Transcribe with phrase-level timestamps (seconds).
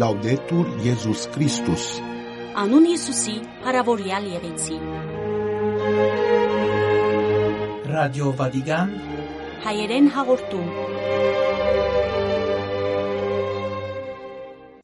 [0.00, 1.82] Լաուդետուր Եզուս Քրիստոս
[2.60, 3.32] Անուն Հիսուսի,
[3.66, 4.76] հարավորյալ եղեցի։
[7.90, 8.94] Ռադիո Վատիկան
[9.64, 10.70] Հայերեն հաղորդում։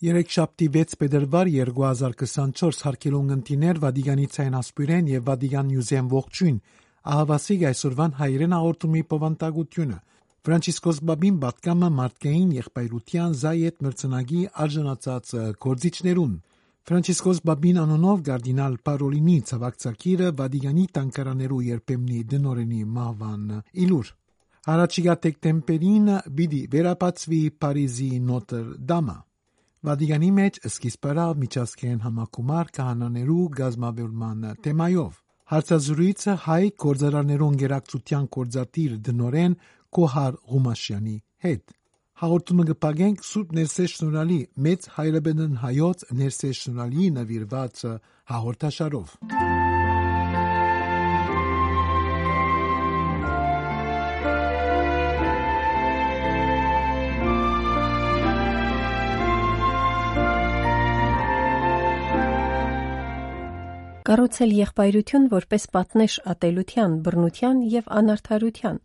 [0.08, 6.60] Երեքշաբթի 6 փետրվար 2024 հարկելուն ընտիներ Վատիկանի ցայն ասպիրեն եւ Վատիկան Նյուզեն ողջույն
[7.14, 9.98] ահավասիկ այսօրվան հայերեն հաղորդումի պովանտագությունը
[10.46, 15.32] Ֆրանցիսկոս Բաբին պատկամը մարդկային եղբայրության զայետ մրցանակի արժանացած
[15.64, 16.36] կորձիչներուն
[16.86, 23.44] Ֆրանցիսկոս Բաբին անոնով գարդինալ Պարոլինի ցավակցակիրը Վատիկանի տանկարաներու երբեմնի դնորենի մահվան
[23.86, 24.12] իլուր
[24.76, 29.18] Առաջիկա դեկտեմբերին բիդի վերապացվի Փարիզի Նոտր Դամը
[29.90, 39.52] Վատիկանի մեջ սկիզբարավ միջազգային համակումար կահանաներու գազմավերման թեմայով Հարցազրույցը հայ կորզարարներուն գերակցության կորզատիր դնորեն
[39.96, 41.14] Կոհար Ղումաշյանի
[41.44, 41.70] հետ։
[42.20, 47.80] Հաղորդումը կպագենք Սուրբ Ներսես Շնորհալի մեծ հայրաբնն հայոց Ներսես Շնորհալի նվիրված
[48.32, 49.16] հաղորդաշարով։
[64.06, 68.76] Կառուցել եղբայրություն որպես պատնեշ ատելության, բռնության եւ անարդարության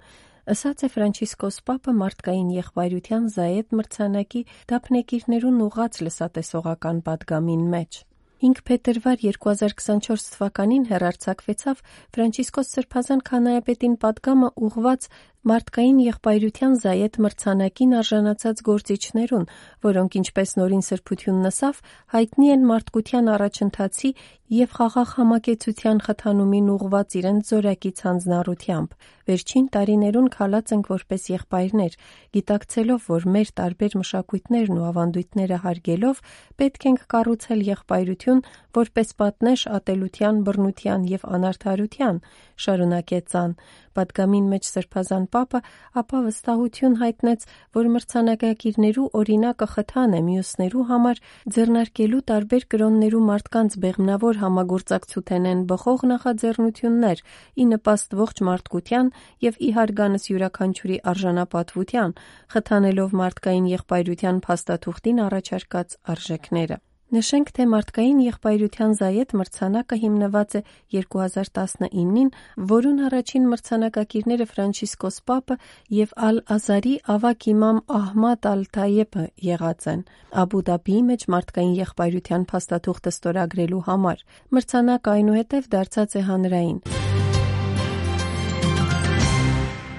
[0.49, 4.39] Ասած է Ֆրանցիսկոս Պապը մարդկային եղբայրության զայեդ մրցանակի
[4.71, 7.99] դափնեկիրներուն ուղաց լսատեսողական падգամին մեջ։
[8.41, 11.83] 5 փետրվար 2024 թվականին հերարցակվեցավ
[12.17, 15.05] Ֆրանցիսկոս Սրբազան քանայապետին падգամը ուղված
[15.49, 19.45] մարդկային եղբայրության զայետ մրցանակին արժանացած գործիչներուն,
[19.87, 21.79] որոնք ինչպես նորին սրբությունն ասավ,
[22.13, 24.11] հայտնի են մարդկության առաջընթացի
[24.51, 28.95] եւ խաղաղ համակեցության խթանումին ուղված իրենց զորակի ցանձնառությամբ։
[29.31, 31.93] Վերջին տարիներուն քալած ենք որպես եղբայրներ,
[32.35, 36.21] գիտակցելով, որ մեր տարբեր մշակույթներն ու ավանդույթները հարգելով
[36.59, 38.43] պետք ենք կառուցել եղբայրություն
[38.75, 42.21] որպես պատնեշ ատելության, բռնության եւ անարդարության,
[42.65, 43.55] շարունակեց ան։
[43.97, 45.61] Պատգամին մեջ Սրբազան Պապը
[46.01, 47.45] ապա վստահություն հայտնեց,
[47.77, 51.21] որ մրցանակակիրներու օրինակը խթան է մյուսներու համար
[51.55, 57.25] ձեռնարկելու տարբեր կրոններու մարդկանց բեղմնավոր համագործակցութենեն բխող նախաձեռնություններ՝
[57.61, 59.11] ի նպաստ ողջ մարդկության
[59.47, 62.15] եւ ի հարգանս յուրաքանչյուրի արժանապատվության,
[62.55, 66.81] խթանելով մարդկային եղբայրության փաստաթուղթին առաջարկած արժեքները։
[67.11, 70.59] Նշենք, թե մարդկային եղբայրության զայետ մրցանակը հիմնված է
[70.95, 72.29] 2019-ին,
[72.71, 75.57] որուն առաջին մրցանակակիրները Ֆրանցիսկոս Պապը
[75.97, 80.05] եւ Ալ-Ազարի ավակ իմամ Ահմադ Ալ-Թայեբը եղած են։
[80.39, 86.79] Աբու Դաբիի մեջ մարդկային եղբայրության փաստաթուղթը ստորագրելու համար մրցանակը այնուհետև դարձած է հանրային։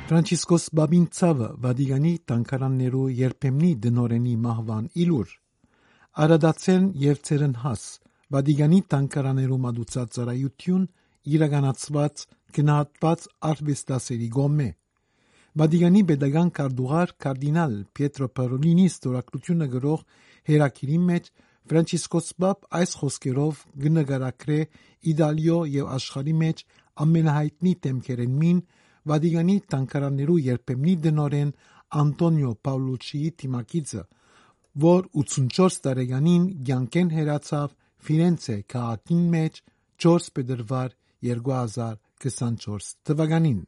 [0.09, 5.42] Ֆրանցիսկոս Բաբին ցավը Վատիկանի տանկարաններու երբեմնի դնորենի մահվան իլուր
[6.13, 7.83] Արադացեն եւ ցերնհաս
[8.35, 10.83] Վատիկանի տանկարաներու մատուցած ծառայություն
[11.37, 12.25] իրականացված
[12.59, 14.67] գնահատված արվեստասերի գոմե
[15.63, 20.05] Վատիկանի pedagogan կարդուղար կարդինալ Պիետրո Պարոլինի ստորագրությունը գրող
[20.53, 21.33] հերակիրի մեջ
[21.73, 24.61] Ֆրանցիսկոս Բաբ այս խոսքերով գնահարակրե
[25.13, 26.65] Իտալիո եւ աշխարհի մեջ
[27.07, 28.65] ամենահայտնի տեմքերեն մին
[29.13, 31.55] Վատիկանի տանկարաններու երբեմնի դնորեն
[32.03, 34.03] Անտոնիո Պաուլուչիի թիմակիցը,
[34.81, 37.73] որ 84 տարեկանին ցանկեն հերացավ
[38.03, 39.59] Ֆիրենցե քաղաքին մեջ
[40.05, 40.95] 4 փետրվար
[41.29, 43.61] 2024 թվականին։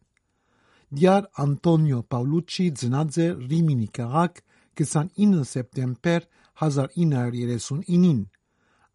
[0.94, 4.40] Դյար Անտոնիո Պաուլուչի ծնած է Ռիմինի քաղաք
[4.80, 6.26] 29 սեպտեմբեր
[6.64, 8.20] 1939-ին։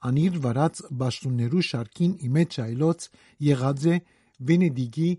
[0.09, 3.07] Անիր վարած ճաշտոններու շարքին իմեջ այլոց
[3.47, 3.95] եղած է
[4.49, 5.09] Վենեդիգի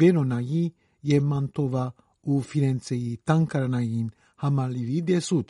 [0.00, 0.64] Վերոնայի
[1.10, 1.86] եւ Մանտովա
[2.30, 4.08] ու Ֆիրենցեի տանկարանային
[4.44, 5.48] համալիրի դեսուչ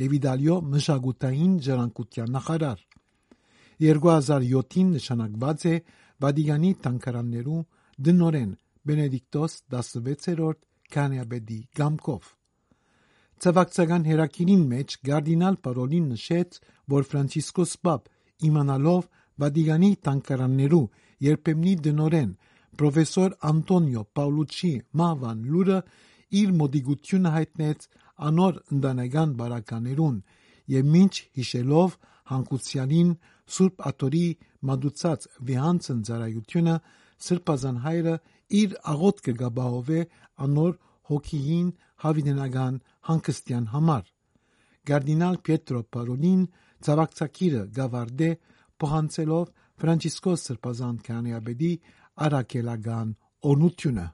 [0.00, 2.80] եւ Իտալիո մշակութային ժառանգության նախարար
[3.86, 5.74] 2007-ին նշանակված է
[6.24, 7.60] Վատիկանի տանկարաններու
[8.06, 8.50] դնորեն
[8.86, 10.60] Բենեդիկտոս 16-րդ
[10.96, 12.32] կանյաբեդի գամկով
[13.44, 16.60] Ցավակցական հերակիրին մեջ Գարդինալ Պարոլին նշեց,
[16.92, 18.06] որ Ֆրանցիսկոս Պապ
[18.48, 19.08] իմանալով
[19.42, 20.84] Վատիկանի տանկարաններու
[21.26, 22.30] երբեմնի դնորեն
[22.80, 25.78] Պրոֆեսոր Անտոնիո Պաուլուչի մահվան լուրը
[26.40, 27.86] իր մոդիգությունը հայտնեց
[28.30, 30.16] անոր ընտանեկան բարականերուն
[30.74, 31.96] եւ մինչ հիշելով
[32.32, 33.10] հանկուցյալին
[33.56, 34.24] Սուրբ Աթորի
[34.70, 36.76] մատուցած վիհանցն ծառայությունը
[37.26, 38.14] Սրբազան հայրը
[38.60, 40.00] իր աղոթքը գաբահովե
[40.46, 40.72] անոր
[41.10, 41.68] հոգիին
[42.06, 42.80] հավինենական
[43.10, 44.10] հանգստյան համար
[44.90, 46.42] Գարդինալ Պիետրո Պարոլին
[46.86, 48.30] ցավակցակիրը գավարդե
[48.82, 49.46] փոխանցելով
[49.82, 51.72] Ֆրանցիսկոս Սրբազան քանիաբեդի
[52.26, 53.14] արաքելական
[53.52, 54.06] օրնությունը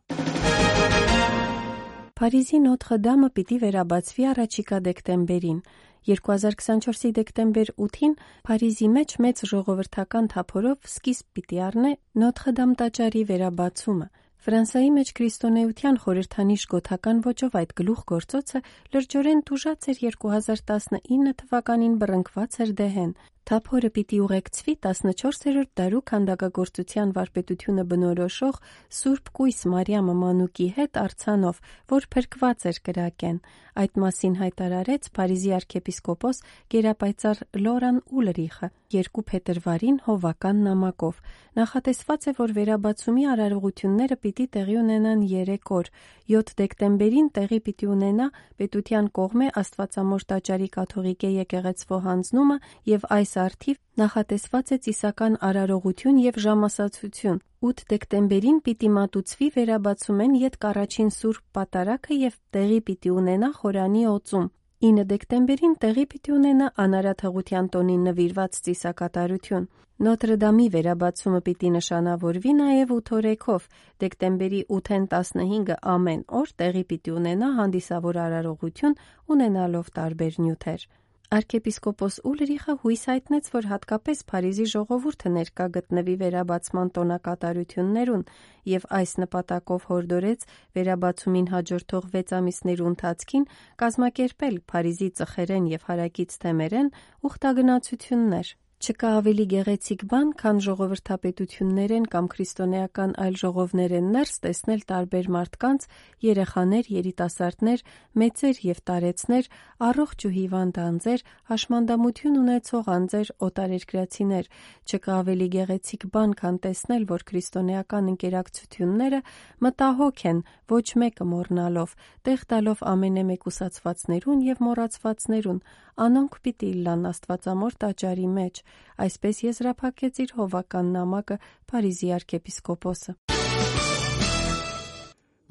[2.19, 5.61] Փարիզի Նոթրը Դամը պիտի վերաբացվի առաջիկա դեկտեմբերին։
[6.09, 8.17] 2024-ի դեկտեմբեր 8-ին
[8.49, 11.93] Փարիզի մեջ մեծ ժողովրդական թափորով սկիզբ պիտի առնե
[12.23, 14.09] Նոթրը Դամ տաճարի վերաբացումը։
[14.43, 18.61] Ֆրանսայի մեջ քրիստոնեության խորհրդանիշ գոթական ոճով այդ գլուխգործոցը
[18.97, 23.13] լրջորեն տուժած էր 2019 թվականին բռնկված էր դեհեն։
[23.51, 28.61] Թափորը պիտի ուղեկցվի 14-րդ դարու քանդակագործության վարպետությունը բնորոշող
[28.99, 31.59] Սուրբ Կույս Մարիամը Մանուկի հետ արցանով,
[31.95, 33.41] որ փրկված էր կրակեն։
[33.83, 36.41] Այդ մասին հայտարարեց Փարիզի arczepiskopos
[36.73, 41.21] գերապայծառ Լորան Ուլրիխը 2 փետրվարին հովական նամակով։
[41.57, 45.89] Նախատեսված է, որ վերաբացումի արարողությունները պիտի տեղի ունենան 3 օր։
[46.33, 48.27] 7 դեկտեմբերին տեղի պիտի ունենա
[48.61, 52.59] պետության կողմէ Աստվածամոր տաճարի կաթողիկե եկեղեցվո հանձնումը
[52.93, 57.39] եւ այս արդիվ նախատեսված է ծիսական արարողություն եւ ժամասացություն։
[57.69, 64.49] 8 դեկտեմբերին պիտի մատուցվի վերաբացումեն յետք առաջին Սուրբ Պատարագը եւ տեղի պիտի ունենա խորանի օծում։
[64.83, 69.69] 9 դեկտեմբերին տեղի պիտի ունենա անարաթողության տոնին նվիրված ծիսակատարություն։
[70.03, 73.69] Նոտրդամի վերաբացումը պիտի նշանավորվի նաև 8 օրեքով։
[74.03, 78.99] Դեկտեմբերի 8-ին 15-ը ամեն օր տեղի պիտի ունենա հանդիսավոր արարողություն
[79.37, 80.89] ունենալով տարբեր նյութեր։
[81.33, 88.25] Arczepiskopos Ուլրիխը հույս հայտնեց, որ հատկապես Փարիզի ժողովուրդը ներկա գտնվի վերաբացման տոնակատարություններուն
[88.73, 90.45] եւ այս նպատակով հորդորեց
[90.77, 93.47] վերաբացումին հաջորդող 6 ամիսներու ընթացքին
[93.85, 96.93] կազմակերպել Փարիզի ծխերեն եւ հարակից թեմերեն
[97.33, 98.53] ուխտագնացություններ։
[98.83, 105.85] Չկա ավելի գեղեցիկ բան, քան ժողովրդապետություններեն կամ քրիստոնեական այլ ժողովներեն ներս տեսնել տարբեր մարդկանց,
[106.27, 107.85] երեխաներ, երիտասարդներ,
[108.19, 109.51] մեծեր եւ տարեցներ,
[109.87, 114.51] առողջ ու հիվանդ անձեր, հաշմանդամություն ունեցող անձեր, օտարերկրացիներ։
[114.83, 119.23] Չկա ավելի գեղեցիկ բան, քան տեսնել, որ քրիստոնեական ընկերակցությունները
[119.63, 120.43] մտահոգ են,
[120.73, 121.95] ոչ մեկը մոռնալով,
[122.27, 125.63] տեղ տալով ամենեմեկուսացվածներուն եւ մոռացվածներուն,
[126.03, 128.63] անոնք պիտի լան Աստվածամոր տաճարի մեջ։
[129.03, 131.39] Այսպես եզրափակեց իր հովական նամակը
[131.73, 133.17] Փարիզի arczepiskopos-ը։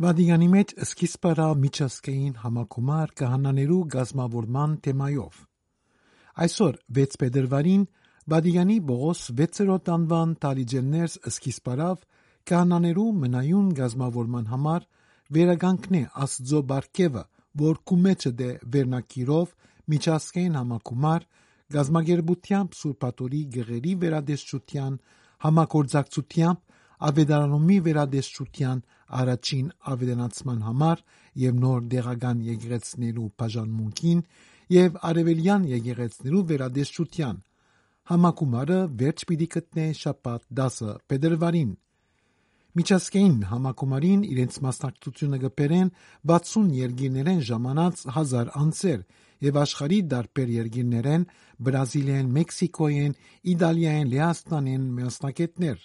[0.01, 5.41] Վադիգանի մեջ սկիզբ առավ միջազգային համակոմար կահանաներու գազմավորման թեմայով։
[6.45, 7.83] Այսօր 6 փետրվարին
[8.31, 12.01] Վադիգանի Բողոս 6-րդ անվան Տալիջեններս սկիզբ առավ
[12.51, 14.87] կահանաներու մնայուն գազմավորման համար
[15.37, 17.23] վերագանքնե Աստծո բարգեւը,
[17.61, 19.53] որ կումեջը դե վերնակիրով
[19.91, 21.27] միջազգային համակոմար
[21.75, 24.97] գազագերբությամբ Սուրբատորի գղերի վերադեսչության
[25.45, 26.79] համագործակցությամբ
[27.11, 28.81] ավետարանումի վերադեսչության
[29.21, 31.05] առաջին ավետարանացման համար
[31.43, 34.25] եւ նոր դեղական եկեղեցներու բաժանմունքին
[34.75, 37.39] եւ արևելյան եկեղեցներու վերադեսչության
[38.11, 41.71] համակումարը վերջ պիտի գտնե շաբաթ 10 փետրվարին
[42.79, 45.89] Միջազգային համակումարին իրենց մասնակցությունը կբերեն
[46.31, 49.01] 60 երկիրներեն ժամանած հազար անձեր
[49.45, 51.25] եւ աշխարհի դարբեր երկիրներեն
[51.67, 53.17] Բրազիլիան, Մեքսիկոյեն,
[53.53, 55.83] Իտալիայեն, Լեհաստանեն մասնակետներ։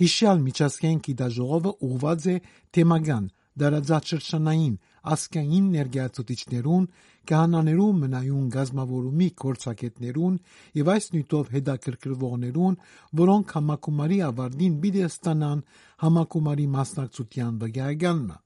[0.00, 2.36] Հիշյալ միջազգային գիտաժողովը ուղված է
[2.76, 3.24] թեմական
[3.60, 4.76] դարաձաշրջանային
[5.10, 6.84] ասկային ներգաղթություններուն,
[7.30, 10.36] կահանաներու մնայուն գազմավորումի կորցակետներուն
[10.80, 12.78] եւ այս նյութով հետաքրքրվողներուն,
[13.20, 15.64] որոնք համակումարի ավարտին պիտի ստանան
[16.04, 18.38] համակումարի մասնակցության վկայականը։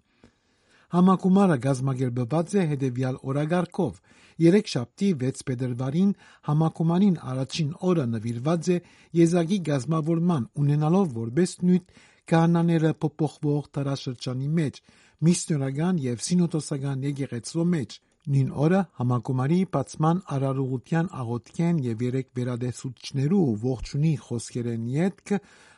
[0.94, 3.96] Համակումարը գազմագերբված է հետևյալ օրագարկով։
[4.44, 6.12] Երեքշաբթի 6 փետրվարին
[6.48, 8.76] համակումարին առաջին օրը նվիրված է
[9.18, 11.84] Եզակի գազմավորման ունենալով որպես նույն
[12.30, 14.80] կանաները փոփոխվող տարաշրջանի մեջ,
[15.28, 24.12] միսիոնական եւ սինոդոսական եկեղեցու մեջ։ Նույն օրը համակումարի բացման արարողության աղոթքեն եւ երեք վերադեսություններու ողջունի
[24.24, 25.32] խոսքերեն յետք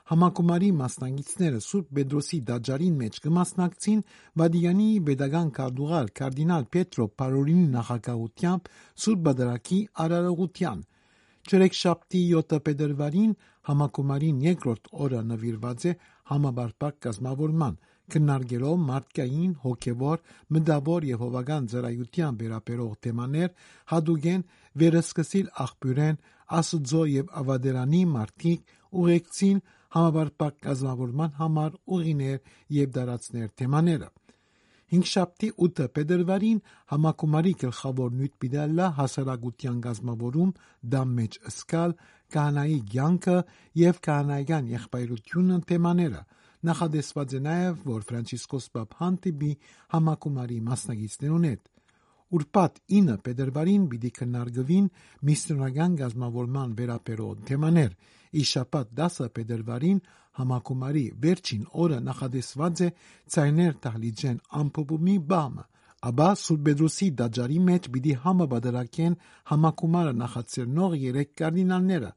[0.06, 4.02] Համակումարի մասնակիցները Սուրբ Պետրոսի դաջարին մեջ կմասնակցին
[4.38, 8.70] Վադիյանի pedagogan կարդուղար կարդինալ Պետրո Պարոլինի նախագահությամբ
[9.04, 10.84] Սուրբ Բադարակի արարողության։
[11.46, 13.34] Չորեքշաբթի 7 փետրվարին
[13.70, 15.96] համակումարին երկրորդ օրը նվիրված է
[16.30, 17.76] համաբարփակ կազմավորման,
[18.14, 20.20] քննարկելով մարդկային, հոգևոր,
[20.56, 23.50] մտավոր եւ հովական ծառայության վերաբերող թեմաներ,
[23.92, 24.44] հadogen
[24.82, 26.20] վերսկսիլ աղբյուրեն
[26.56, 29.62] Աստծո եւ Ավադերանի մարդիկ ուղեկցին
[29.96, 32.38] համապարփակ կազմավորման համար ուղիներ
[32.76, 34.08] եւ դարածներ թեմաները։
[34.94, 36.58] Հինգշաբթի 8 փետրվարին
[36.92, 40.52] համակումարի գլխավոր նյութ պիտալա հասարակության գազմավորում
[40.92, 41.96] դամ մեջ սկալ
[42.36, 43.36] կանայի ցանկը
[43.82, 46.22] եւ կանայական եղբայրությունը թեմաները
[46.64, 49.52] նախադեсված է նաև, որ Ֆրանցիսկոս Պապ հանդիպի
[49.94, 51.72] համակոմարի մասնագետներուն հետ։
[52.36, 54.86] Ուրբաթ 9 փետրվարին պիտի քննարկվին
[55.28, 57.92] միստոնական գազམ་ավորման վերաբերող թեմաներ։
[58.42, 60.00] Իշապատ 10 փետրվարին
[60.40, 62.88] համակոմարի վերջին օրը նախադեсված է
[63.34, 65.64] ցայներ տալիջեն ամփոփումի բամը։
[66.06, 69.14] Աբա Սուբեդրոսի դաջարի մեջ պիտի համաբادرակեն
[69.52, 72.10] համակոմարը նախաձեռնող երեք կարդինալները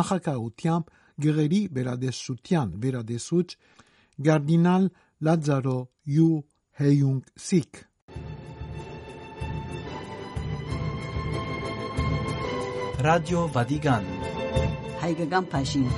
[0.00, 0.92] նախակահությամբ
[1.24, 3.56] գեղերի վերադեսության վերադեսուց
[4.22, 4.84] Գարդինալ
[5.26, 5.78] Լազարո
[6.14, 6.34] յու
[6.78, 7.80] Հեյունգ Սիկ
[13.04, 14.06] Ռադիո Վադիգան
[15.02, 15.88] Հայկական Փաշին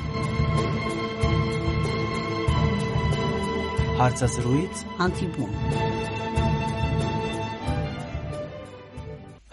[4.00, 5.52] Հարցազրույց Անտիպում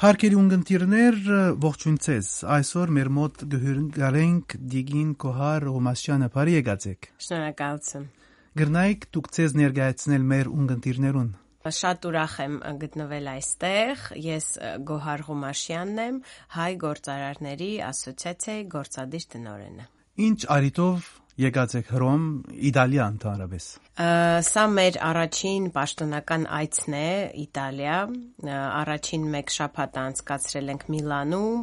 [0.03, 1.19] Հարկերի ունգընտիրներ
[1.63, 8.09] ողջույն ցեզ։ Այսօր մեր մոտ գհյուրն գարենք դիգին կոհար Ռոմասյանը բարի եկացեք։ Շնորհակալություն։
[8.53, 11.31] Գրնայք դուք ցեզ ներկայացնել մեր ունգընտիրներուն
[11.63, 14.47] Շատ ուրախ եմ գտնվել այստեղ։ Ես
[14.89, 16.17] Գոհար Ղումաշյանն եմ,
[16.57, 19.87] հայ գործարարների ասոցիացիայի գործադիր տնօրենը։
[20.27, 21.07] Ինչ արիտով
[21.47, 22.27] եկացեք Հռոմ,
[22.69, 27.09] Իտալիա ընդհանրապես։ Սա մեր առաջին պաշտոնական այցն է
[27.43, 27.97] Իտալիա։
[28.53, 31.59] Առաջին մեկ շաբաթ անցկացրել ենք Միլանում,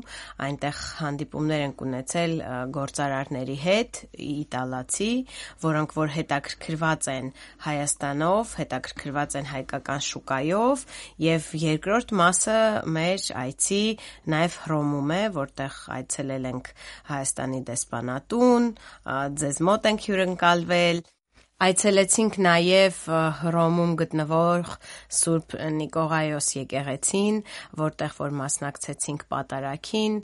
[0.47, 2.37] այնտեղ հանդիպումներ ենք ունեցել
[2.79, 5.11] գործարարների հետ, իտալացի,
[5.67, 7.35] որոնք որ հետաքրքրված են
[7.67, 10.89] Հայաստանով, հետաքրքրված են հայկական շուկայով,
[11.27, 12.59] եւ երկրորդ մասը
[12.95, 13.85] մեր այցի
[14.31, 16.75] նաեւ Հռոմում է, որտեղ այցելել ենք
[17.11, 18.75] Հայաստանի դեսպանատուն,
[19.43, 21.09] ձեզ մոտ ենք հյուրընկալվել
[21.61, 22.99] Այցելեցինք նաև
[23.37, 24.69] Հռոմում գտնվող
[25.13, 27.41] Սուրբ Նիկողայոս եկեղեցին,
[27.81, 30.15] որտեղ որ մասնակցեցինք պատարակին,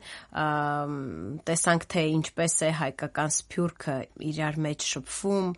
[1.50, 3.96] տեսանք թե ինչպես է հայկական սփյուռքը
[4.30, 5.50] իրար մեջ շփվում,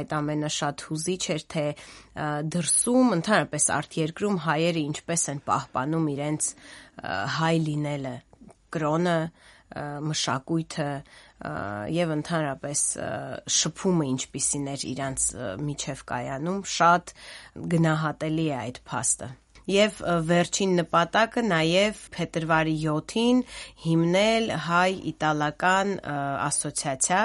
[0.00, 1.66] այդ ամենը շատ հուզիչ էր, թե
[2.56, 6.48] դրսում, ընդհանրապես արտերկրում հայերը ինչպես են պահպանում իրենց
[7.36, 8.14] հայ լինելը,
[8.72, 9.18] կրոնը,
[10.10, 10.90] մշակույթը
[11.96, 12.84] եւ ընդհանրապես
[13.56, 15.26] շփումը ինչպիսին էր իրանց
[15.70, 17.16] միջև կայանում շատ
[17.74, 19.32] գնահատելի է այդ փաստը
[19.66, 19.96] եւ
[20.26, 23.40] վերջին նպատակը նաեւ փետրվարի 7-ին
[23.86, 27.24] հիմնել հայ-իտալական ասոցիացիա,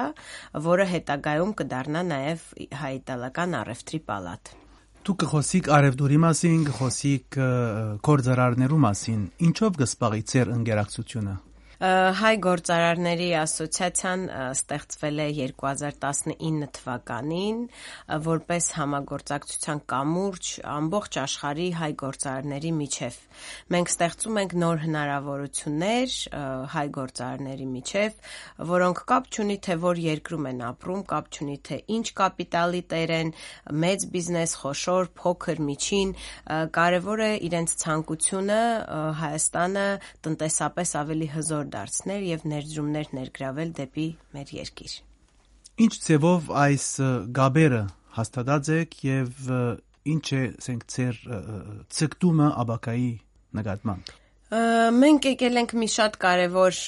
[0.66, 2.48] որը հետագայում կդառնա նաեւ
[2.82, 4.54] հայ-իտալական առևտրի պալատ։
[5.02, 7.38] Դուք խոսիկ արևդուրի մասին, խոսիկ
[8.10, 11.40] կորձարարներու մասին։ Ինչով կսպաղի ձեր ընկերակցությունը։
[11.82, 15.24] Հայ գործարարների ասոցիացիան ստեղծվել է
[15.62, 17.64] 2019 թվականին
[18.26, 23.18] որպես համագործակցության կամուրջ ամբողջ աշխարհի հայ գործարարների միջև։
[23.74, 26.20] Մենք ստեղծում ենք նոր հնարավորություններ
[26.76, 28.22] հայ գործարարների միջև,
[28.74, 33.34] որոնք կապ չունի թե որ երկրում են ապրում, կապ չունի թե ինչ կապիտալի տեր են,
[33.82, 36.14] մեծ բիզնես, խոշոր, փոքր, միջին,
[36.78, 38.62] կարևոր է իրենց ցանկությունը
[39.26, 39.90] Հայաստանը
[40.30, 44.96] տնտեսապես ավելի հզոր դարձնել եւ ներդրումներ ներգրավել դեպի մեր երկիր։
[45.82, 46.88] Ինչ ձևով այս
[47.42, 47.84] գաբերը
[48.18, 49.51] հաստատած եք եւ
[50.12, 51.22] ինչ է, ասենք, ձեր
[51.98, 53.12] ցկտումը աբակայի
[53.60, 54.18] նկատմամբ։
[54.51, 56.80] Մենք եկել ենք մի շատ կարևոր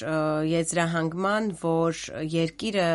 [0.50, 2.00] եզրահանգման, որ
[2.34, 2.88] երկիրը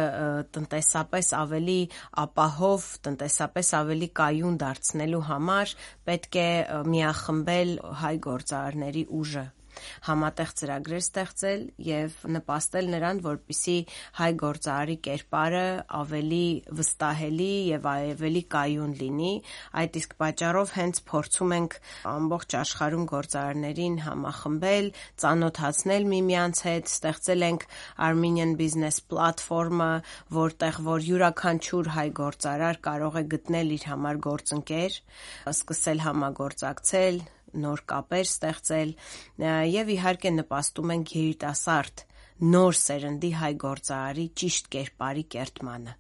[0.54, 1.78] տնտեսապես ավելի
[2.24, 5.74] ապահով, տնտեսապես ավելի կայուն դարձնելու համար
[6.12, 6.50] պետք է
[6.94, 9.46] միախմբել հայ գործարարների ուժը
[10.10, 13.78] համատեղ ծրագրեր ստեղծել եւ նպաստել նրան, որպիսի
[14.20, 15.66] հայ գործարարի կերպարը
[16.00, 16.46] ավելի
[16.80, 19.34] վստահելի եւ ավելի կայուն լինի։
[19.80, 21.78] Այդ իսկ պատճառով հենց փորձում ենք
[22.14, 24.92] ամբողջ աշխարհում գործարարներին համախմբել,
[25.24, 27.66] ծանոթացնել միմյանց հետ, ստեղծել ենք
[28.10, 29.92] Armenian Business Platform-ը,
[30.40, 35.00] որտեղ որ յուրաքանչյուր հայ գործարար կարող է գտնել իր համար գործընկեր,
[35.54, 37.22] սկսել համագործակցել,
[37.64, 38.94] նոր կապեր ստեղծել
[39.74, 42.06] եւ իհարկե նպաստում են երիտասարդ
[42.40, 45.96] նոր սերնդի հայ գործարարի ճիշտ կերպարի կերտմանը։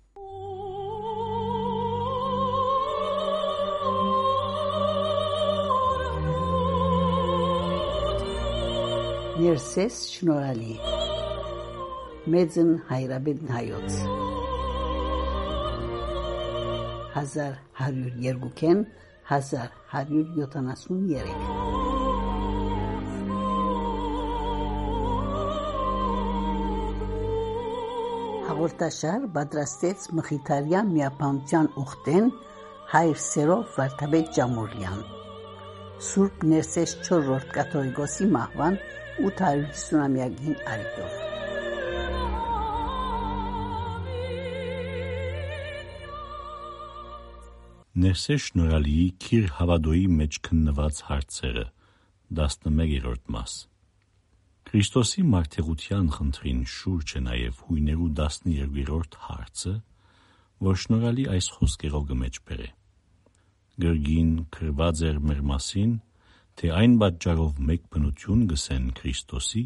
[9.39, 10.73] Ներսես շնորհալի
[12.33, 13.99] մեծն հայրաբեդն հայոց
[17.19, 18.81] 1102-ին
[19.29, 21.29] 1173
[28.49, 32.25] Հաղորդաշար պատրաստեց Մխիթարյան միապանության ուխտեն
[32.95, 35.01] հայր սերով Վարդապետ Ջամուրյան
[36.09, 38.75] Սուրբ Ներսես 4-րդ կաթողիկոսի մահվան
[39.29, 41.28] 850-ամյակին արիտով
[47.99, 51.63] Ներսե Շնորհալիի Քիր Հավադոյի մեջ քննված հարցերը
[52.39, 53.55] 11-րդ մաս
[54.69, 59.73] Քրիստոսի մարդեղության խնդրին շուրջ է նաև հույներու 12-րդ հարցը,
[60.67, 62.69] որ Շնորհալի այս խոսքերով գմեջ բերե։
[63.83, 65.91] Գրգին քրված էր մեր մասին,
[66.61, 69.65] թե այն պատճառով մեկ բնություն գսեն Քրիստոսի,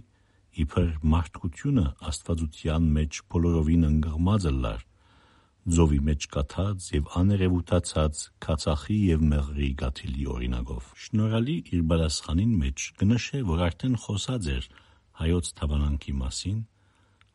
[0.63, 4.81] իբր մարդկությունը Աստվածության մեջ բոլորովին ընկղմած լար,
[5.63, 13.39] ձովի մեջ կաթած եւ աներևութացած քացախի եւ մեղրի գաթիլի օրինագով։ Շնորհալի իր բալասխանին մեջ կնշե,
[13.47, 14.67] որ արդեն խոսած էր
[15.23, 16.57] հայոց թավանանքի մասին,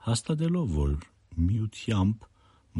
[0.08, 0.92] հաստատելով, որ
[1.48, 2.28] միությամբ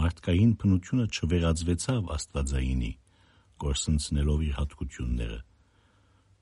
[0.02, 2.92] մարդկային բնությունը չվերածվեցավ Աստվածայինի,
[3.64, 5.40] գործընծնելով իր հատկությունները։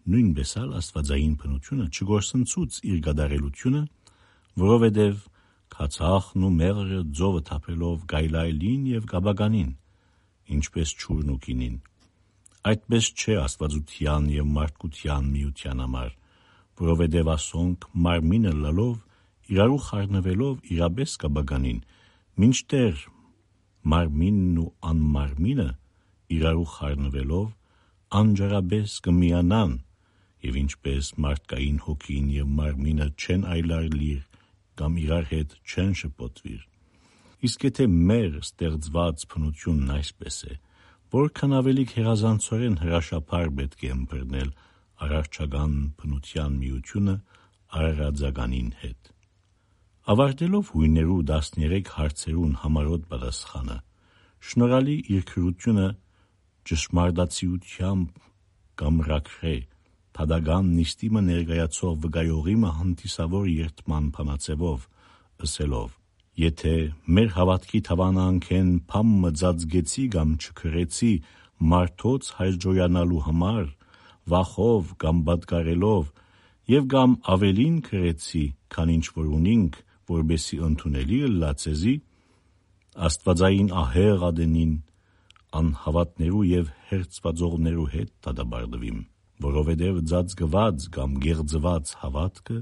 [0.06, 3.82] Նույնպես ալ Աստվածային բնությունը չգործընծուց իր գադարելությունը,
[4.66, 5.25] որովհետև
[5.75, 9.73] քացախն ու մեղրը ձովը թափելով գայլայլին եւ գաբագանին,
[10.56, 11.76] ինչպես ճուրն ու կինին։
[12.70, 16.14] Այդպես չէ Աստվածության եւ մարդկության միության համար,
[16.82, 18.96] որովհետև ասոնք մարմինը լալով
[19.56, 21.80] իրարու խառնվելով իրաբես գաբագանին,
[22.42, 23.04] մինչդեռ
[23.92, 25.68] մարմինն ու անմարմինը
[26.37, 27.46] իրարու խառնվելով
[28.20, 29.76] անջարաբես կմիանան
[30.46, 34.36] եւ ինչպես մարդկային հոգին եւ մարմինը չեն այլար լիր
[34.80, 36.62] կամ իրար հետ չեն շփոթվիր
[37.47, 40.54] իսկ եթե մեր ստեղծված փնությունն այսպես է
[41.16, 44.50] որքան ավելի հերազանցորեն հրաշափար պետք է ըմբռնել
[45.06, 47.14] արարչական փնության միությունը
[47.80, 49.12] արարածականին հետ
[50.14, 53.78] ավարտելով հույներու 13 հարցերուն համարոտ պատասխանը
[54.50, 55.87] շնորհալի իր քրությունը
[56.71, 58.21] ճշմարտացիությամբ
[58.83, 59.54] կամ ռակրե
[60.16, 64.87] թադագան նիստիմը ներկայացող վկայողիմը հանդիսավոր երթման փանացևով
[65.46, 65.94] ըսելով
[66.42, 66.75] եթե
[67.16, 71.12] մեր հավատքի թավանանքեն փամ մծածգեցի կամ չքրեցի
[71.73, 73.64] մարդոց հայժոյանալու համար
[74.32, 76.11] վախով կամ բադկարելով
[76.76, 78.44] եւ կամ ավելին քրեցի
[78.75, 79.78] քան ինչ որ ունինք
[80.16, 81.94] որբեսի ընդունելի լացեզի
[83.06, 84.75] աստվածային ահեղ ադենին
[85.61, 88.99] անհավատներու եւ հերծվածողներու հետ դադարդվիմ,
[89.45, 92.59] որովհետեւ ծածկված կամ գեղձված հավատքը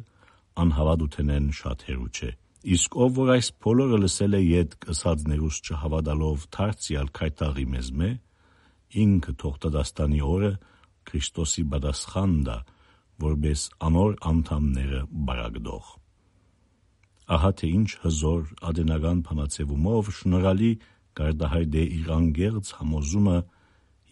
[0.65, 2.31] անհավատութենեն շատ հերու չէ։
[2.75, 8.11] Իսկ ով որ այս բոլորը լսել է իդ կսածներուս չհավատալով դարձյալ քայտաղի մեզ մե,
[9.05, 10.53] ինքը թող դաստանի օրը
[11.05, 12.57] Քրիստոսի պատասխան դա,
[13.25, 15.91] որբես անոր անդամները բարագդող։
[17.35, 20.73] Ահա թե ինչ հզոր ադենական փանացևումով շնորհալի
[21.19, 23.37] գարդահայտ է իր անգերց համոզումը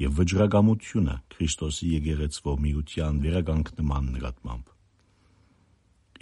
[0.03, 4.71] եւ վճռագամությունը Քրիստոսի եկեղեցվո միության վերականգնման նկատմամբ։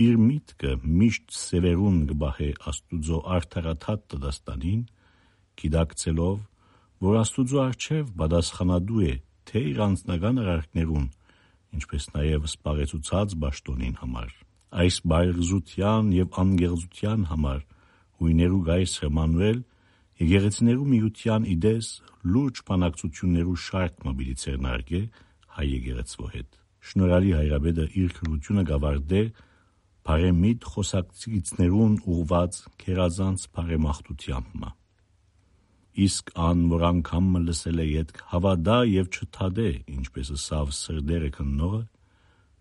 [0.00, 4.84] Իր միտքը միշտ սևերուն գբահե Աստուծո արդարաթատ տդաստանին,
[5.60, 6.36] գիտակցելով,
[7.06, 9.14] որ Աստուծո արչև պատասխանատու է
[9.50, 11.06] թե իր անձնական արարքներուն,
[11.80, 14.32] ինչպես նաև սպառեցուցած ճաշտոնին համար։
[14.80, 17.60] Այս բայրզության եւ անգեղծության համար
[18.20, 19.60] հույներու գայս Հմանուել
[20.20, 21.86] Եկեղեցիներու միության իդես
[22.32, 25.00] լուրջ բանակցություններու շարք մոբիլիցեր նարգե
[25.56, 26.58] հայ եկեղեցվո հետ։
[26.90, 29.22] Շնորհալի հայրաբեդը իր քրությունը գավարդե
[30.10, 34.70] բարեմիտ խոսակցիցներուն ուղված քերազանց բարեմախտությամբ մա։
[36.04, 41.80] Իսկ ան, որ անգամ լսել է իդ հավատա եւ չթադե, ինչպես ասավ սրդերը քննողը,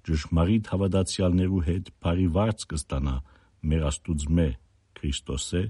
[0.09, 3.15] ճշմարիտ հավատացյալներու հետ բարի վարձ կստանա
[3.69, 4.47] մեր Աստուծմե
[4.99, 5.63] Քրիստոսե,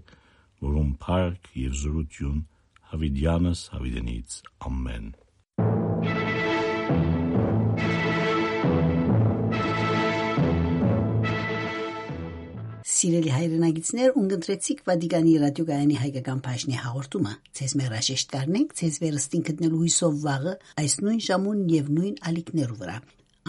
[0.66, 2.44] որում փառք եւ զորություն
[2.92, 4.38] հավիդյանս հավիդենից
[4.70, 5.10] ամեն
[13.00, 19.80] Սիրելի հայրենագիտներ, ունգընտրեցիք Վադիգանի ռադիոգայանի հայկական բաժնի հաղորդումը։ Ցեզ մեր հաշեշտ կարնենք, ցեզ վերստին գտնելու
[19.86, 22.98] հույսով վաղը այս նույն ժամուն եւ նույն ալիքներու վրա։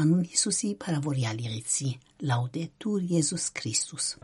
[0.04, 1.90] Անուն Հիսուսի փարավորյալ եղեցի։
[2.30, 4.14] Լաուդետուր Եզուս Քրիստոս։